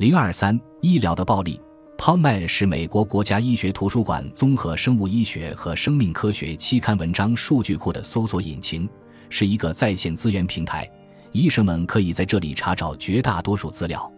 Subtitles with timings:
[0.00, 1.60] 零二三医疗的暴力。
[1.98, 8.88] PubMed 是美国国家医学图书馆综合生物医学和生命科学期刊文章数据库的搜索引擎，
[9.28, 10.90] 是一个在线资源平台。
[11.32, 14.10] 医生们可以在这里查找绝大多数资料。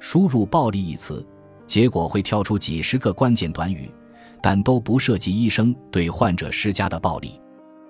[0.00, 1.22] 输入“暴力”一词，
[1.66, 3.90] 结果会跳出几十个关键短语，
[4.42, 7.38] 但都不涉及医生对患者施加的暴力。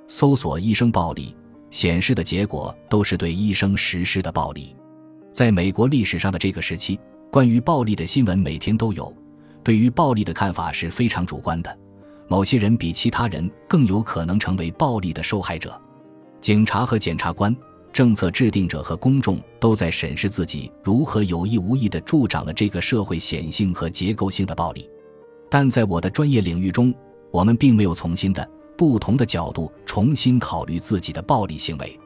[0.08, 1.36] 搜索“医生暴力”
[1.70, 4.74] 显示的结果都是对医生实施的暴力。
[5.30, 6.98] 在美国历史上的这个时期，
[7.30, 9.12] 关于暴力的新闻每天都有。
[9.62, 11.78] 对于暴力的看法是非常主观的，
[12.26, 15.78] 某些人比其他人更有可能成为暴力的受害者。
[16.40, 17.54] 警察和检察官、
[17.92, 24.88] 政策制定者和公众都在审视自己如何有意无意地助长了这个社会显性和结构性的暴力。
[25.50, 26.94] 但在我的专业领域中，
[27.30, 31.98] 我们并没有从新的、不同的角度重新考虑自己的暴力行为。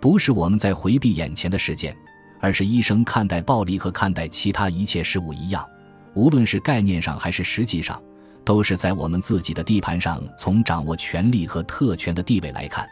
[0.00, 1.96] 不是我们在回避眼前的事件，
[2.42, 5.64] 而是医生看待暴力和看待其他一切事物一样。
[6.14, 8.02] 无论是概念上还是实际上，
[8.44, 10.20] 都是在我们自己的地盘上。
[10.36, 12.84] 从掌握权力和特权的地位来看，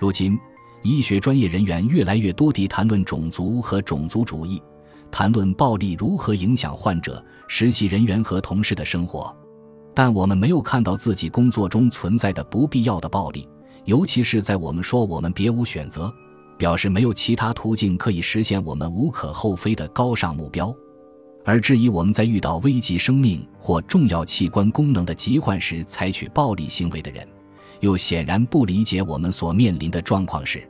[0.00, 0.36] 如今
[0.82, 4.60] 医学专业人员越来越多地谈论种族和种族主义，
[5.08, 9.34] 谈论暴力如何影响患者、实习人员和同事的生活。
[9.94, 13.48] 但我们没有看到自己工作中存在的不必要的暴力，
[13.84, 16.12] 尤其是在我们说我们别无选择，
[16.60, 20.72] 表示没有其他途径可以实现我们无可厚非的高尚目标。
[21.42, 27.26] 而质疑我们在遇到危及生命或重要器官功能的疾患时采取暴力行为的人，
[27.80, 30.62] 又显然不理解我们所面临的状况是，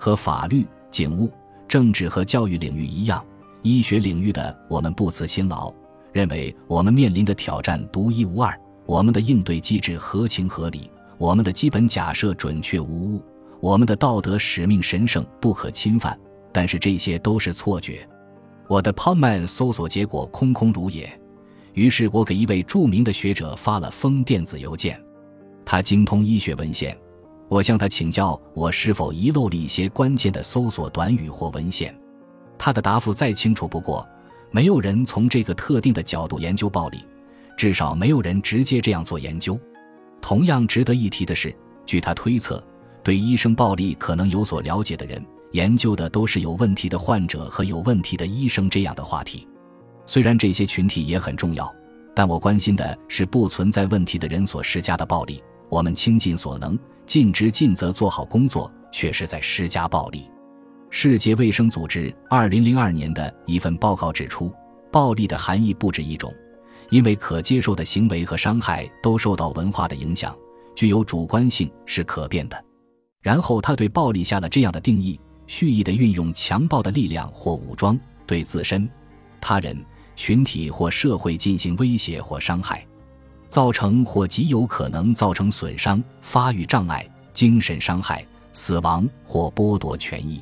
[0.00, 1.30] 和法律、警务、
[1.68, 3.24] 政治和教育领域一样，
[3.62, 5.72] 医学领域的我们不辞辛劳，
[6.12, 8.52] 认为我们面临的挑战独一无二，
[8.84, 13.22] 我们的应对机制合情合理，我们的基本假设准确无误，
[13.60, 16.18] 我们的道德使命神圣不可侵犯。
[16.52, 18.04] 但是这些都是错觉。
[18.68, 21.08] 我的 PubMed 搜索结果空空如也，
[21.74, 25.00] 于是我给一位著名的学者发了封电子邮件。
[25.64, 26.96] 他精通医学文献，
[27.48, 31.96] 我向他请教我是否遗漏了一些关键的搜索短语或文献。
[32.58, 34.04] 他的答复再清楚不过：
[34.50, 36.98] 没有人从这个特定的角度研究暴力，
[37.56, 39.56] 至少没有人直接这样做研究。
[40.20, 41.54] 同样值得一提的是，
[41.86, 42.60] 据他推测，
[43.02, 45.24] 对医生暴力可能有所了解的人。
[45.52, 49.48] 研究的都是有问题的患者和有问题的医生这样的话题，
[50.06, 51.74] 虽然这些群体也很重要，
[52.14, 55.42] 但我关心的是不存在问题的人所施加的暴力。
[55.68, 60.30] 我们倾尽所能、尽职尽责做好工作，却是在施加暴力。
[60.88, 64.52] 世界卫生组织二零零二年的一份报告指出，
[64.92, 66.32] 暴力的含义不止一种，
[66.90, 70.32] 因为可接受的行为和伤害都受到文化的影响，
[70.76, 72.64] 具有主观性，是可变的。
[73.22, 75.18] 然后他对暴力下了这样的定义。
[75.46, 78.88] 蓄意的运用强暴的力量或武装，对自身、
[79.40, 79.76] 他人、
[80.14, 82.86] 群体或社会进行威胁或伤害，
[83.48, 90.40] 造成或极有可能造成损伤、发育障碍、精神伤害、死亡或剥夺权益。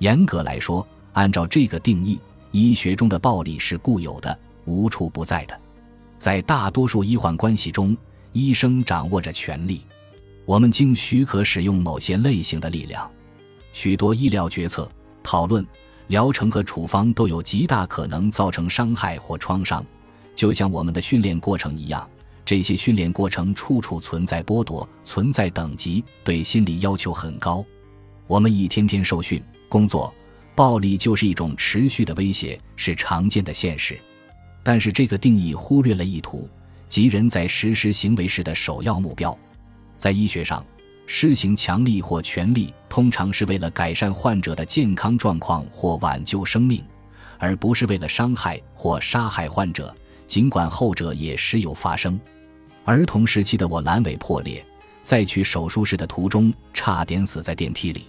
[0.00, 2.20] 严格来说，按照这个定义，
[2.50, 5.58] 医学中的暴力是固有的、无处不在的。
[6.18, 7.96] 在大多数医患关系中，
[8.32, 9.86] 医生掌握着权力，
[10.46, 13.10] 我们经许可使用某些类型的力量。
[13.72, 14.90] 许多医疗决策、
[15.22, 15.66] 讨论、
[16.08, 19.84] 疗程和处方都有极大可能造成伤害或创伤，
[20.34, 22.08] 就像我们的训练过程一样。
[22.44, 27.64] 这些训练过程处处存在剥夺，存在等级，对心理要求很高。
[28.26, 30.14] 我们一天天受训、工作，
[30.54, 33.98] 暴力就是一种持续的威胁，是常见的现实。
[34.62, 36.46] 但是这个定义忽略了意图，
[36.86, 39.36] 即人在实施行为时的首要目标。
[39.96, 40.64] 在医学上。
[41.06, 46.82] 施行强力或权力，通常是为了改善患者的健康状况或挽救生命，
[47.38, 49.94] 而不是为了伤害或杀害患者。
[50.26, 52.18] 尽管后者也时有发生。
[52.84, 54.64] 儿童时期的我阑尾破裂，
[55.02, 58.06] 在去手术室的途中差点死在电梯里。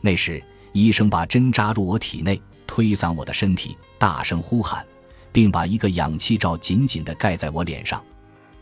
[0.00, 0.42] 那时，
[0.72, 4.84] 医生把针扎入我体内，推搡我的身体，大声呼喊，
[5.30, 8.02] 并把一个氧气罩紧紧地盖在我脸上。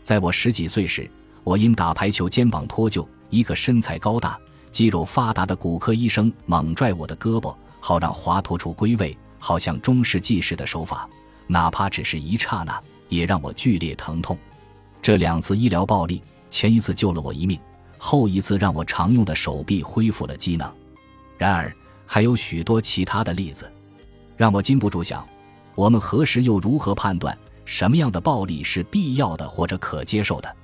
[0.03, 1.09] 在我十几岁时，
[1.43, 3.07] 我因打排球肩膀脱臼。
[3.29, 4.39] 一个身材高大、
[4.71, 11.09] 肌肉发达的骨科医生猛拽我的胳膊，好让滑脱处归位，好像中世纪式的手法，
[11.47, 12.79] 哪怕只是一刹那，
[13.09, 14.37] 也让我剧烈疼痛。
[15.01, 17.59] 这两次医疗暴力，前一次救了我一命，
[17.97, 20.71] 后一次让我常用的手臂恢复了机能。
[21.35, 21.75] 然而，
[22.05, 23.67] 还有许多其他的例子，
[24.37, 25.27] 让我禁不住想：
[25.73, 27.35] 我们何时又如何判断
[27.65, 30.55] 什么样的暴力是必要的或者可接受的？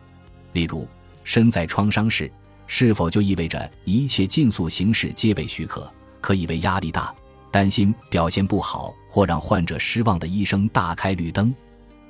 [0.54, 0.88] 例如，
[1.24, 2.32] 身在创伤时。
[2.72, 5.92] 是否就意味着一切竞速形式皆被许可？
[6.22, 7.12] 可以为压力大、
[7.50, 11.52] 担心表现不好或让患者失望的医生大开绿灯。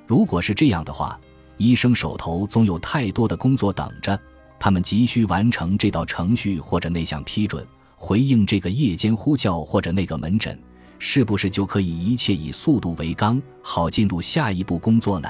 [0.06, 1.18] 如果是这样的话，
[1.56, 4.19] 医生手头总有太多的工作等着，
[4.59, 7.65] 他们急需完成这道程序或者那项批准，
[7.95, 10.62] 回应这个夜间呼叫或者那个门诊，
[10.97, 15.30] 是不是就可以一切以速度为纲，好进入下一步工作呢？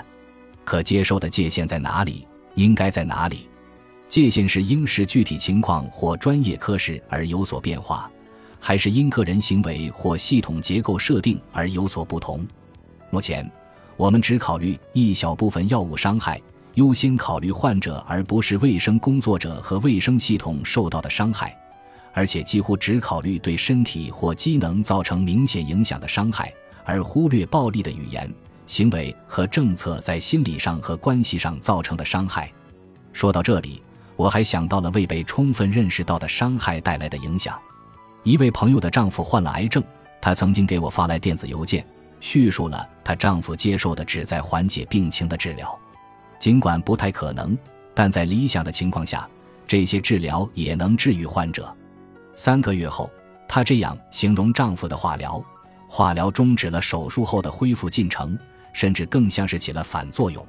[0.66, 2.26] 可接受的界限在哪里？
[2.56, 3.48] 应该在哪里？
[4.08, 8.10] 界限是应视具体情况或专业科室而有所变化，
[8.60, 12.46] 还是因个人行为或系统结构设定而有所不同？
[13.12, 13.50] 目前，
[13.98, 16.42] 我们只考虑一小部分药物伤害，
[16.74, 21.56] 优先考虑患者而不是卫生工作者和卫生系统受到的伤害，
[22.14, 26.52] 而且几乎只考虑对身体或机能造成明显影响的伤害，
[26.84, 28.32] 而忽略暴力的语言、
[28.70, 32.54] 行为和政策在心理上和关系上造成的伤害。
[33.12, 33.82] 说到这里。
[34.16, 37.58] 我还想到了未被充分认识到的伤害带来的影响。
[38.24, 39.82] 一位朋友的丈夫患了癌症，
[40.20, 41.88] 她曾经给我发来电子邮件，
[42.20, 45.80] 叙述了她丈夫接受的旨在缓解病情的治疗。
[46.38, 47.58] 尽管不太可能，
[47.94, 49.26] 但在理想的情况下，
[49.66, 51.74] 这些治疗也能治愈患者。
[52.36, 53.10] 三个月后，
[53.48, 55.42] 她这样形容丈夫的化疗：
[55.88, 58.38] 化疗终止了手术后的恢复进程，
[58.74, 60.46] 甚至更像是起了反作用。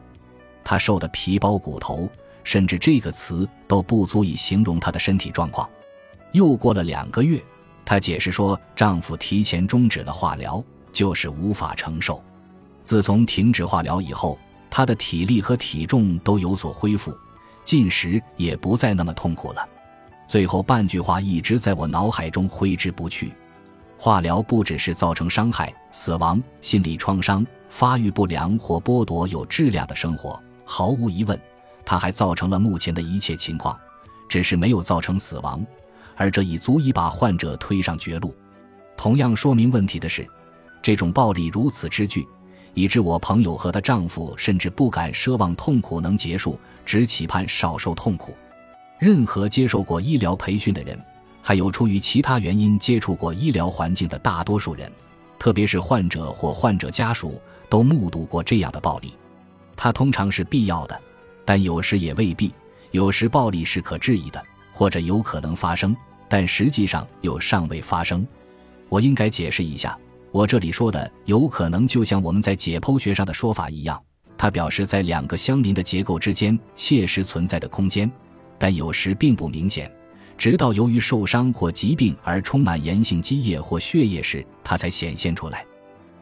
[0.64, 2.08] 她瘦得皮包骨头。
[2.42, 5.68] 甚至这个词都不足以形容她的身体状况。
[6.32, 7.38] 又过了两个月，
[7.84, 12.20] 她解释说，丈夫提前终止了化疗，就是无法承受。
[12.82, 14.38] 自从停止化疗以后，
[14.70, 17.14] 她的体力和体重都有所恢复，
[17.62, 19.68] 进食也不再那么痛苦了。
[20.26, 23.32] 最后半句话一直在我脑海中挥之不去：
[23.98, 31.40] 化疗不只是造成伤害、死亡、心理创伤、发育不良或剥夺有质量的生活，毫无疑问。
[31.86, 33.78] 它还造成了目前的一切情况，
[34.28, 35.64] 只是没有造成死亡，
[36.16, 38.34] 而这已足以把患者推上绝路。
[38.96, 40.28] 同样说明问题的是，
[40.82, 42.26] 这种暴力如此之巨，
[42.74, 48.34] 以致我朋友和她丈夫甚至不敢奢望痛苦能结束，只期盼少受痛苦。
[48.98, 51.00] 任何接受过医疗培训的人，
[51.40, 54.92] 还有出于其他原因接触过医疗环境的大多数人，
[55.38, 57.40] 特别是患者或患者家属，
[57.70, 59.14] 都目睹过这样的暴力。
[59.74, 61.00] 它通常是必要的。
[61.42, 62.54] 但有时也未必，
[62.92, 64.40] 有时暴力是可质疑的，
[64.72, 65.96] 或者有可能发生，
[66.28, 68.24] 但实际上又尚未发生。
[68.88, 69.98] 我应该解释一下，
[70.30, 74.00] 我这里说的有可能，就像我们在解剖学上的说法一样，
[74.38, 78.08] 它表示在两个相邻的结构之间切实存在的空间，
[78.56, 79.90] 但有时并不明显，
[80.38, 85.66] 直到由于受伤或疾病而充满炎性积液或血液时，它才显现出来。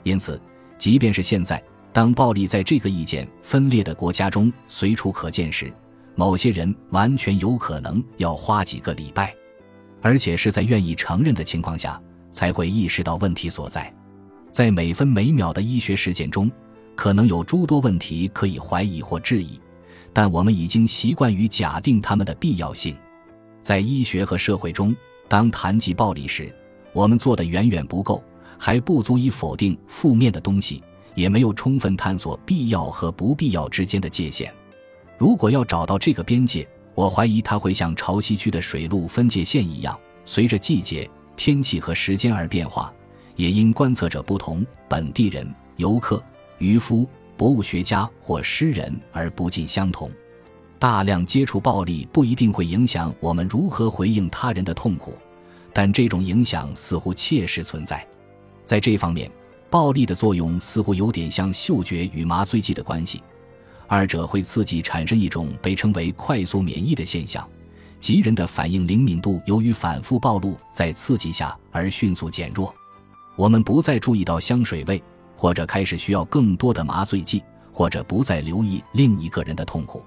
[0.05, 0.41] 因此，
[0.78, 1.62] 即便是现在。
[1.90, 5.72] 当暴力在这个意见分裂的国家中随处可见时，
[6.14, 9.34] 某些人完全有可能要花几个礼拜，
[10.00, 13.92] 而且是在愿意承认的情况下才会意识到问题所在。
[14.52, 16.48] 在每分每秒的医学实践中，
[16.94, 19.58] 可能有诸多问题可以怀疑或质疑，
[20.12, 22.96] 但我们已经习惯于假定他们的必要性。
[23.62, 24.94] 在医学和社会中，
[25.26, 26.54] 当谈及暴力时，
[26.92, 28.22] 我们做的远远不够，
[28.58, 30.82] 还不足以否定负面的东西。
[31.14, 34.55] 也没有充分探索必要和不必要之间的界限。
[35.16, 36.64] 如果要找到这个边界，
[36.94, 42.94] 我怀疑它会像潮汐区的水路分界线一样，随着季节、天气和时间而变化，
[43.34, 46.22] 也因观测者不同、本地人、游客、
[46.58, 47.04] 渔夫、
[47.37, 50.09] 博物学家或诗人而不尽相同。
[50.78, 55.14] 大量接触暴力不一定会影响我们如何回应他人的痛苦，
[55.73, 58.06] 但这种影响似乎切实存在。
[58.68, 59.30] 在这方面。
[59.70, 63.22] 暴力的作用似乎有点像嗅觉与麻醉剂的关系，
[63.87, 67.46] 二者会刺激产生一种被称为快速免疫的现象，
[67.98, 72.75] 即人的反应灵敏度由于反复暴露在刺激下而迅速减弱。
[73.37, 75.02] 我们不再注意到香水味，
[75.37, 80.02] 或者开始需要更多的麻醉剂，或者不再留意另一个人的痛苦。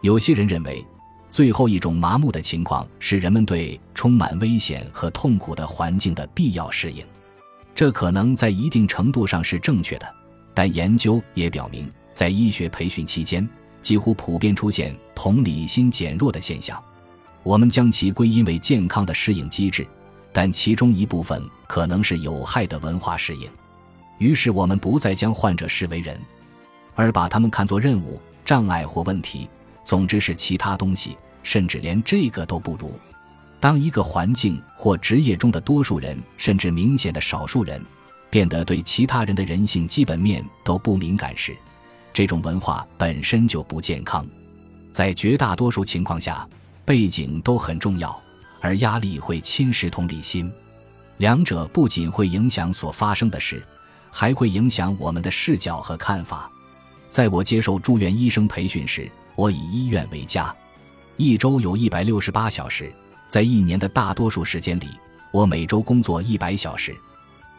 [0.00, 0.82] 有些人认为，
[1.28, 7.04] 最后一种麻木的情况是人们对充满危险和痛苦的环境的必要适应。
[7.74, 10.14] 这可能在一定程度上是正确的，
[10.54, 13.46] 但研究也表明，在医学培训期间，
[13.82, 16.80] 几乎普遍出现同理心减弱的现象。
[17.42, 19.86] 我们将其归因为健康的适应机制，
[20.32, 23.50] 但其中一部分可能是有害的文化适应。
[24.18, 26.18] 于是，我们不再将患者视为人，
[26.94, 29.48] 而把他们看作任务、障碍或问题，
[29.82, 32.92] 总之是其他东西，甚至连这个都不如。
[33.64, 37.82] 当一个环境或职业中的多数人，甚至明显的少数人，
[38.28, 41.56] 变得对其他人的人性基本面都不敏感时，
[42.12, 44.22] 这种文化本身就不健康。
[44.92, 46.46] 在绝大多数情况下，
[46.84, 48.14] 背景都很重要，
[48.60, 50.52] 而压力会侵蚀同理心。
[51.16, 53.64] 两者不仅会影响所发生的事，
[54.10, 56.52] 还会影响我们的视角和看法。
[57.08, 60.54] 在我接受住院医生培训时，我以医院为家，
[61.16, 62.92] 一周有一百六十八小时，
[63.26, 64.88] 在一年的大多数时间里，
[65.32, 66.94] 我每周工作一百小时。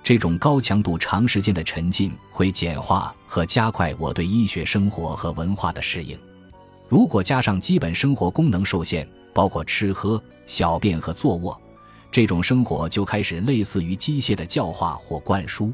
[0.04, 6.18] 这种高强度、长时间的沉浸会简化和加快我对医学生活和文化的适应。
[6.88, 11.60] 如果加上基本生活功能受限，包括吃喝、小便和坐卧。
[12.12, 15.74] 这种生活就开始类似于机械的教化或灌输，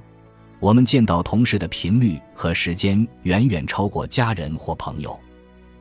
[0.61, 5.19] 我们见到同事的频率和时间远远超过家人或朋友，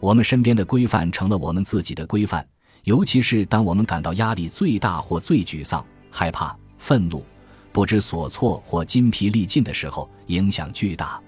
[0.00, 2.44] 我们身边的规范成了我们自己的规范，
[2.84, 7.24] 尤其是当我们感到压力最大或最沮丧、害怕、愤怒、
[7.72, 11.20] 不知所措或筋疲力尽的时候，影响巨大。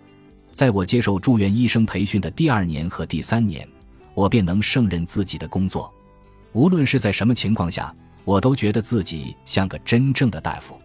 [0.53, 3.67] 在我接受住院医生培训的第二年和第三年，
[4.15, 5.93] 我便能胜任自己的工作，
[6.53, 7.95] 无论是在什么情况下。
[8.25, 10.81] 我都觉得自己像个真正的大夫，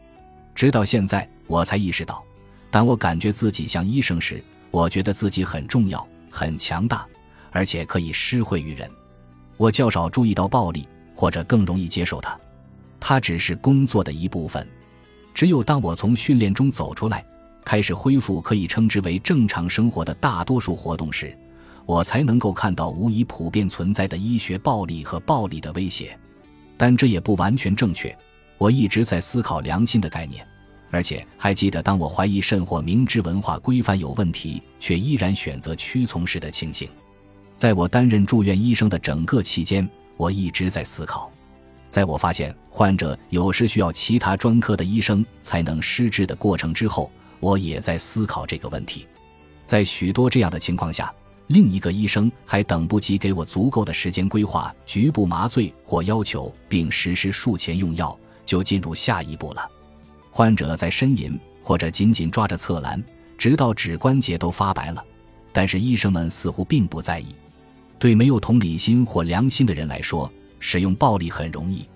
[0.56, 2.24] 直到现在我才意识到，
[2.72, 7.06] 当我感觉自己像医生时，我觉得自己很重要、很强大，
[7.52, 8.90] 而且可以施惠于人。
[9.58, 12.40] 我较少注意到暴力，或者更容易接受它，
[13.00, 14.66] 它只是工作的一部分。
[15.34, 17.26] 只有当我从训练中走出来，
[17.66, 21.38] 开始恢复可以称之为正常生活的大多数活动时，
[21.86, 26.18] 我才能够看到无疑普遍存在的医学暴力和暴力的威胁。
[26.78, 28.16] 但这也不完全正确。
[28.58, 30.46] 我一直在思考良心的概念，
[30.92, 36.88] 而且还记得当我怀疑甚或明知文化规范有问题，却依然选择屈从时的情形。
[37.58, 41.30] 在我担任住院医生的整个期间，我一直在思考。
[41.90, 47.12] 在我发现患者有时需要其他专科的医生才能施治的过程之后，
[47.42, 49.06] 我也在思考这个问题。
[49.66, 51.14] 在许多这样的情况下。
[51.48, 59.66] 另一个医生还等不及给我足够的时间规划局部麻醉或要求并实施术前用药，就进入下一步了。
[60.30, 63.02] 患者在呻吟或者紧紧抓着侧栏，
[63.38, 65.02] 直到指关节都发白了。
[65.54, 67.28] 但是医生们似乎并不在意。
[68.00, 71.88] 对没有同理心或良心的人来说，使用暴力很容易；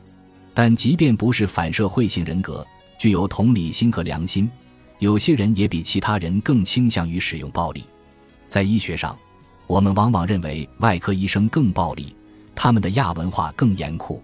[0.53, 2.65] 但即便不是反社会性人格，
[2.97, 4.49] 具有同理心和良心，
[4.99, 7.83] 有些人也比其他人更倾向于使用暴力。
[8.47, 9.17] 在医学上。
[9.67, 12.13] 我们往往认为外科医生更暴力，
[12.53, 14.21] 他们的亚文化更严酷。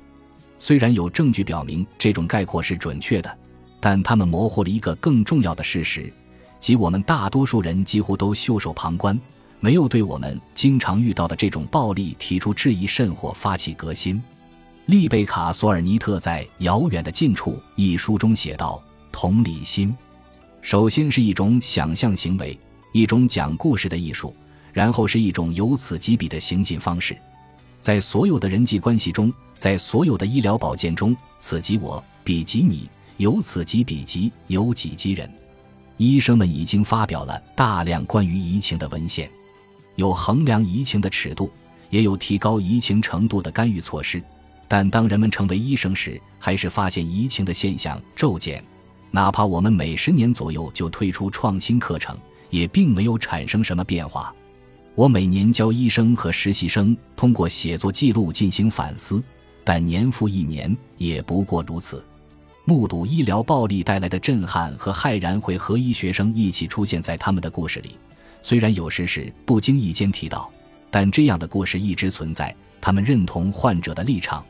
[0.59, 3.37] 虽然有证据表明这种概括是准确的，
[3.79, 6.11] 但他们模糊了一个更重要的事实，
[6.59, 9.17] 即我们大多数人几乎都袖手旁观，
[9.59, 14.21] 没有对我们经常遇到的这种暴力提出质疑，甚或发起革新。
[14.85, 19.95] 丽贝卡·索尔尼特在《遥远的近处》一书中写道：“同理心，
[20.61, 22.57] 首先是一种想象行为，
[22.93, 24.35] 一种讲故事的艺术。”
[24.73, 27.17] 然后是一种由此及彼的行进方式，
[27.81, 32.87] 在所有的人际关系中，在所有的医疗保健中，此即我，彼即你，
[33.17, 35.27] 由此及彼即由己及人。
[35.97, 39.27] 医生们已经发表了大量关于移情的文献，
[39.97, 41.51] 有衡量移情的尺度，
[41.89, 44.23] 也有提高移情程度的干预措施。
[44.67, 48.63] 但当人们成为医生时，还是发现移情的现象骤减。
[49.11, 52.17] 哪怕我们每十年左右就推出创新课程，
[52.49, 54.33] 也并没有产生什么变化。
[54.93, 59.23] 我每年教医生和实习生通过写作记录进行反思，
[59.63, 62.03] 但年复一年也不过如此。
[62.65, 67.97] 目睹医疗暴力带来的震撼和骇然会和医学生一起出现在他们的故事里，
[68.41, 70.51] 虽然有时是不经意间提到，
[70.89, 72.55] 但这样的故事一直存在。
[72.79, 74.45] 他们认同患者的立场，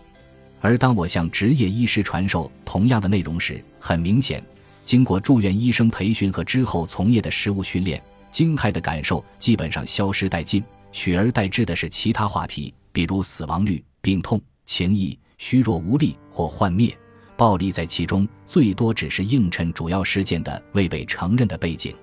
[0.59, 4.43] 而当我向职业医师传授同样的内容时，很明显，
[4.85, 8.01] 经过住院医生培训和之后从业的实务训练。
[8.29, 16.95] 惊骇的感受基本上消失殆尽，取而代之的是其他话题，比如死亡率、病痛、情谊、虚弱无力或幻灭。
[17.35, 21.95] 暴力在其中最多只是映衬主要事件的未被承认的背景。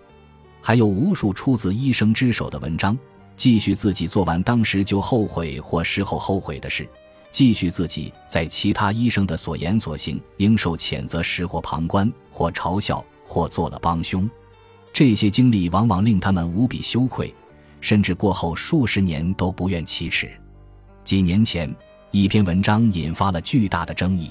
[0.67, 2.99] 还有无数出自医生之手的文章，
[3.37, 6.89] 继续自己做完当时就后悔或事后后悔的事，
[7.31, 14.27] 继续自己在其他医生的所言所行应受谴责时或旁观或嘲笑或做了帮凶。
[14.91, 17.35] 这些经历往往令他们无比羞愧，
[17.83, 20.33] 甚至过后数十年都不愿启齿。
[21.05, 21.71] 几年前，
[22.11, 24.31] 一篇文章引发了巨大的争议。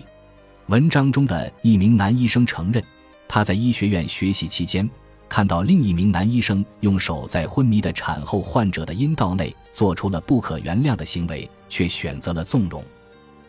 [0.65, 2.83] 文章中的一名男医生承认，
[3.27, 4.89] 他在医学院学习期间，
[5.33, 12.83] 看到另一名男医生用手在昏迷的产后患者的阴道内做出了不可原谅的行为，却选择了纵容。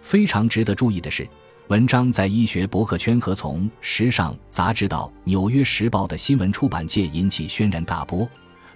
[0.00, 1.28] 非常值得注意的是。
[1.68, 8.26] 文章在医学博客圈和从时尚杂志到《纽约时报》的新闻出版界引起轩然大波。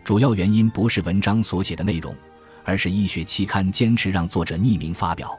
[0.05, 2.15] 主要原因不是文章所写的内容，
[2.63, 5.35] 而是医学期刊坚持让作者匿名发表。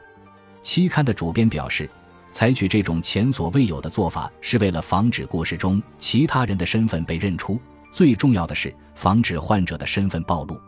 [0.60, 1.88] 期刊的主编表示，
[2.30, 7.60] 采取这种前所未有的做法，是为了防止故事中其他人的身份被认出，
[7.92, 10.58] 最重要的是防止患者的身份暴露。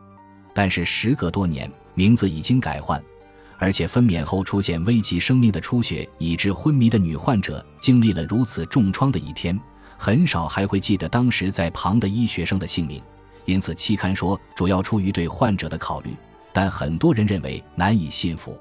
[0.52, 3.02] 但是时隔多年，名字已经改换，
[3.58, 9.58] 而且分娩后出现危及生命的出血，以致昏迷的女患者经历了如此重创的一天，
[9.96, 13.00] 很少还会记得当时在旁的医学生的姓名。
[13.44, 16.10] 因此，期刊说主要出于对患者的考虑，
[16.52, 18.58] 但很多人认为难以信服。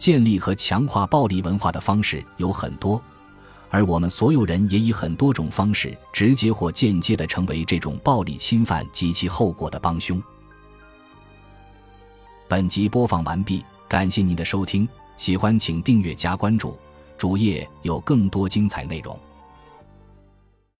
[0.00, 3.00] 建立和强化暴力文化的方式有很多，
[3.68, 10.20] 而我们所有人也以很多种方式直接或间接的成为这种暴力侵犯及其后果的帮凶。
[12.48, 14.88] 本集播放完毕，感谢您的收听，
[15.18, 16.78] 喜欢请订阅加关注，
[17.18, 19.20] 主页有更多精彩内容。